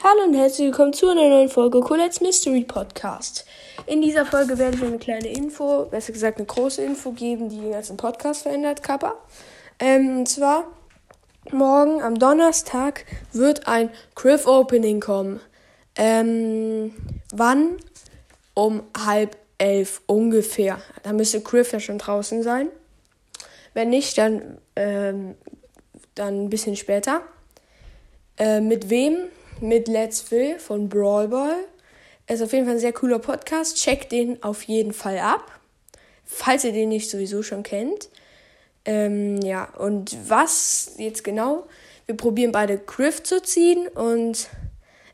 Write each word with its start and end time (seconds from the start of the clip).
Hallo 0.00 0.28
und 0.28 0.34
herzlich 0.34 0.68
willkommen 0.68 0.92
zu 0.92 1.08
einer 1.08 1.28
neuen 1.28 1.48
Folge 1.48 1.80
Colette's 1.80 2.20
Mystery 2.20 2.62
Podcast. 2.62 3.44
In 3.86 4.00
dieser 4.00 4.24
Folge 4.24 4.56
werde 4.56 4.76
ich 4.76 4.84
eine 4.84 4.98
kleine 4.98 5.26
Info, 5.26 5.86
besser 5.86 6.12
gesagt 6.12 6.38
eine 6.38 6.46
große 6.46 6.84
Info 6.84 7.10
geben, 7.10 7.48
die 7.48 7.58
den 7.58 7.72
ganzen 7.72 7.96
Podcast 7.96 8.44
verändert, 8.44 8.84
Kappa. 8.84 9.16
Ähm, 9.80 10.18
und 10.18 10.28
zwar, 10.28 10.68
morgen 11.50 12.00
am 12.00 12.16
Donnerstag 12.16 13.06
wird 13.32 13.66
ein 13.66 13.90
Criff 14.14 14.46
Opening 14.46 15.00
kommen. 15.00 15.40
Ähm, 15.96 16.94
wann? 17.32 17.78
Um 18.54 18.84
halb 18.96 19.36
elf 19.58 20.02
ungefähr. 20.06 20.80
Da 21.02 21.12
müsste 21.12 21.40
Criff 21.40 21.72
ja 21.72 21.80
schon 21.80 21.98
draußen 21.98 22.44
sein. 22.44 22.68
Wenn 23.74 23.90
nicht, 23.90 24.16
dann, 24.16 24.58
ähm, 24.76 25.34
dann 26.14 26.44
ein 26.44 26.50
bisschen 26.50 26.76
später. 26.76 27.20
Äh, 28.38 28.60
mit 28.60 28.90
wem? 28.90 29.28
Mit 29.60 29.88
Let's 29.88 30.20
Phil 30.20 30.58
von 30.58 30.88
Brawl 30.88 31.28
Ball. 31.28 31.56
Ist 32.26 32.42
auf 32.42 32.52
jeden 32.52 32.66
Fall 32.66 32.74
ein 32.74 32.80
sehr 32.80 32.92
cooler 32.92 33.18
Podcast. 33.18 33.76
Checkt 33.76 34.12
den 34.12 34.42
auf 34.42 34.62
jeden 34.64 34.92
Fall 34.92 35.18
ab, 35.18 35.60
falls 36.24 36.64
ihr 36.64 36.72
den 36.72 36.90
nicht 36.90 37.10
sowieso 37.10 37.42
schon 37.42 37.62
kennt. 37.62 38.08
Ähm, 38.84 39.40
ja, 39.42 39.68
und 39.78 40.16
was 40.28 40.92
jetzt 40.98 41.24
genau? 41.24 41.66
Wir 42.06 42.16
probieren 42.16 42.52
beide 42.52 42.78
Griff 42.78 43.22
zu 43.22 43.42
ziehen 43.42 43.86
und 43.88 44.48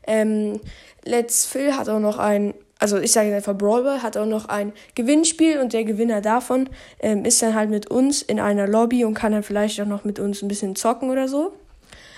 ähm, 0.07 0.59
Let's 1.03 1.45
Phil 1.45 1.75
hat 1.75 1.89
auch 1.89 1.99
noch 1.99 2.17
ein, 2.17 2.53
also 2.79 2.97
ich 2.97 3.11
sage 3.11 3.27
jetzt 3.27 3.35
einfach 3.35 3.57
Brawl 3.57 3.83
Ball, 3.83 4.01
hat 4.01 4.17
auch 4.17 4.25
noch 4.25 4.45
ein 4.45 4.71
Gewinnspiel 4.95 5.59
und 5.59 5.73
der 5.73 5.83
Gewinner 5.83 6.21
davon 6.21 6.69
ähm, 6.99 7.25
ist 7.25 7.41
dann 7.41 7.53
halt 7.53 7.69
mit 7.69 7.91
uns 7.91 8.21
in 8.21 8.39
einer 8.39 8.67
Lobby 8.67 9.03
und 9.03 9.13
kann 9.13 9.31
dann 9.33 9.43
vielleicht 9.43 9.79
auch 9.81 9.85
noch 9.85 10.03
mit 10.03 10.19
uns 10.19 10.41
ein 10.41 10.47
bisschen 10.47 10.75
zocken 10.75 11.09
oder 11.09 11.27
so. 11.27 11.53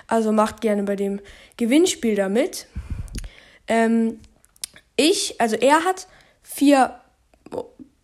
Also 0.07 0.31
macht 0.31 0.61
gerne 0.61 0.84
bei 0.84 0.95
dem 0.95 1.20
Gewinnspiel 1.57 2.15
damit. 2.15 2.67
Ähm, 3.67 4.20
ich, 4.95 5.39
also 5.39 5.55
er 5.55 5.84
hat 5.84 6.07
vier 6.41 6.99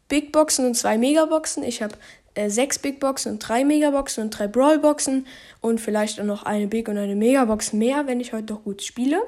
Big 0.09 0.31
Boxen 0.31 0.65
und 0.65 0.75
zwei 0.75 0.97
Megaboxen. 0.97 1.63
Ich 1.63 1.81
habe 1.81 1.95
äh, 2.35 2.49
sechs 2.49 2.77
Big 2.77 2.99
Boxen 2.99 3.33
und 3.33 3.39
drei 3.39 3.63
Megaboxen 3.63 4.25
und 4.25 4.29
drei 4.31 4.47
Brawl 4.47 4.79
Boxen 4.79 5.25
und 5.61 5.79
vielleicht 5.79 6.19
auch 6.19 6.25
noch 6.25 6.43
eine 6.43 6.67
Big 6.67 6.87
und 6.87 6.97
eine 6.97 7.15
Megabox 7.15 7.73
mehr, 7.73 8.05
wenn 8.07 8.19
ich 8.19 8.33
heute 8.33 8.53
noch 8.53 8.63
gut 8.63 8.83
spiele. 8.83 9.21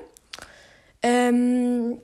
Ähm, 1.01 1.99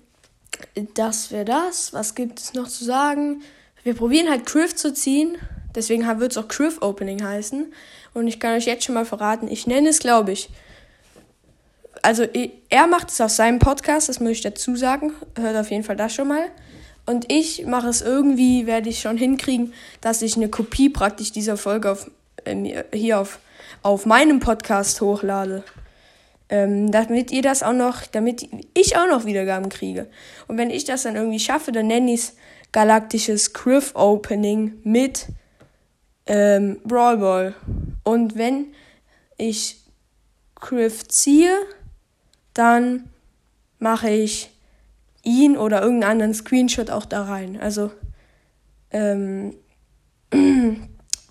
das 0.93 1.31
wäre 1.31 1.45
das. 1.45 1.93
Was 1.93 2.15
gibt 2.15 2.39
es 2.39 2.53
noch 2.53 2.67
zu 2.67 2.85
sagen? 2.85 3.41
Wir 3.83 3.95
probieren 3.95 4.29
halt 4.29 4.45
Criff 4.45 4.75
zu 4.75 4.93
ziehen. 4.93 5.37
Deswegen 5.75 6.07
wird 6.19 6.31
es 6.31 6.37
auch 6.37 6.47
Criff 6.47 6.81
Opening 6.81 7.23
heißen. 7.23 7.71
Und 8.13 8.27
ich 8.27 8.39
kann 8.39 8.55
euch 8.55 8.65
jetzt 8.65 8.83
schon 8.83 8.95
mal 8.95 9.05
verraten, 9.05 9.47
ich 9.47 9.67
nenne 9.67 9.89
es, 9.89 9.99
glaube 9.99 10.31
ich. 10.31 10.49
Also 12.01 12.23
er 12.69 12.87
macht 12.87 13.09
es 13.09 13.21
auf 13.21 13.31
seinem 13.31 13.59
Podcast, 13.59 14.09
das 14.09 14.19
muss 14.19 14.31
ich 14.31 14.41
dazu 14.41 14.75
sagen. 14.75 15.13
Hört 15.37 15.55
auf 15.55 15.69
jeden 15.69 15.83
Fall 15.83 15.95
das 15.95 16.13
schon 16.13 16.27
mal. 16.27 16.45
Und 17.05 17.31
ich 17.31 17.65
mache 17.65 17.89
es 17.89 18.01
irgendwie, 18.01 18.67
werde 18.67 18.89
ich 18.89 19.01
schon 19.01 19.17
hinkriegen, 19.17 19.73
dass 20.01 20.21
ich 20.21 20.35
eine 20.35 20.49
Kopie 20.49 20.89
praktisch 20.89 21.31
dieser 21.31 21.57
Folge 21.57 21.91
auf, 21.91 22.09
äh, 22.45 22.83
hier 22.93 23.19
auf, 23.19 23.39
auf 23.81 24.05
meinem 24.05 24.39
Podcast 24.39 25.01
hochlade. 25.01 25.63
Ähm, 26.49 26.91
damit 26.91 27.31
ihr 27.31 27.41
das 27.41 27.63
auch 27.63 27.73
noch, 27.73 28.05
damit 28.07 28.47
ich 28.73 28.97
auch 28.97 29.07
noch 29.07 29.25
Wiedergaben 29.25 29.69
kriege. 29.69 30.07
Und 30.47 30.57
wenn 30.57 30.69
ich 30.69 30.83
das 30.83 31.03
dann 31.03 31.15
irgendwie 31.15 31.39
schaffe, 31.39 31.71
dann 31.71 31.87
nenne 31.87 32.13
ich 32.13 32.19
es 32.19 32.35
Galaktisches 32.73 33.51
Griff 33.51 33.91
Opening 33.95 34.73
mit 34.83 35.27
ähm, 36.25 36.79
Brawl 36.83 37.17
Ball. 37.17 37.55
Und 38.03 38.37
wenn 38.37 38.73
ich 39.37 39.81
Griff 40.55 41.07
ziehe, 41.07 41.57
dann 42.53 43.09
mache 43.79 44.09
ich 44.09 44.51
ihn 45.23 45.57
oder 45.57 45.81
irgendeinen 45.81 46.11
anderen 46.11 46.33
Screenshot 46.33 46.89
auch 46.89 47.05
da 47.05 47.23
rein. 47.23 47.59
Also, 47.59 47.91
ähm, 48.91 49.55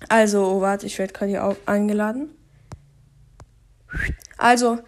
also, 0.09 0.45
oh, 0.45 0.61
warte, 0.61 0.87
ich 0.87 0.99
werde 0.99 1.13
gerade 1.13 1.31
hier 1.31 1.45
auch 1.45 1.57
eingeladen. 1.67 2.31
Also, 4.39 4.79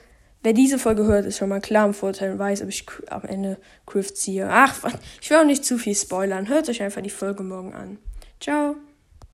wer 0.42 0.52
diese 0.52 0.78
Folge 0.78 1.04
hört, 1.04 1.26
ist 1.26 1.38
schon 1.38 1.48
mal 1.48 1.60
klar 1.60 1.86
im 1.86 1.94
Vorteil 1.94 2.32
und 2.32 2.38
weiß, 2.38 2.62
ob 2.62 2.68
ich 2.68 2.86
am 3.08 3.24
Ende 3.24 3.58
Griff 3.86 4.14
ziehe. 4.14 4.48
Ach, 4.50 4.74
ich 5.20 5.30
will 5.30 5.38
auch 5.38 5.44
nicht 5.44 5.64
zu 5.64 5.78
viel 5.78 5.94
spoilern. 5.94 6.48
Hört 6.48 6.68
euch 6.68 6.82
einfach 6.82 7.02
die 7.02 7.10
Folge 7.10 7.42
morgen 7.42 7.74
an. 7.74 7.98
Ciao. 8.40 8.76